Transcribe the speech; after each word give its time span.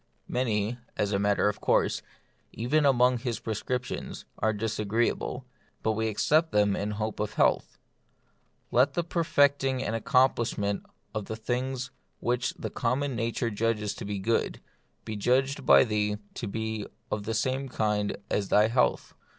Many, 0.27 0.79
as 0.97 1.11
a 1.11 1.19
matter 1.19 1.47
of 1.47 1.61
course, 1.61 2.01
even 2.51 2.87
among 2.87 3.19
his 3.19 3.37
prescriptions, 3.39 4.25
are 4.39 4.51
disagreeable, 4.51 5.45
but 5.83 5.91
we 5.91 6.07
accept 6.07 6.51
them 6.51 6.75
in 6.75 6.89
hope 6.97 7.19
of 7.19 7.35
health. 7.35 7.77
Let 8.71 8.95
the 8.95 9.03
perfecting 9.03 9.83
and 9.83 9.95
accomplishment 9.95 10.83
of 11.13 11.25
the 11.25 11.35
things 11.35 11.83
72 11.83 11.85
The 11.85 11.89
Mystery 11.91 11.95
of 11.99 12.19
Pain. 12.19 12.27
which 12.27 12.53
the 12.55 12.69
common 12.81 13.15
nature 13.15 13.49
judges 13.51 13.93
to 13.93 14.05
be 14.05 14.17
good, 14.17 14.59
be 15.05 15.15
judged 15.15 15.67
by 15.67 15.83
thee 15.83 16.17
to 16.33 16.47
be 16.47 16.87
of 17.11 17.21
the 17.25 17.35
same 17.35 17.69
kind 17.69 18.17
as 18.31 18.49
thy 18.49 18.69
health. 18.69 19.13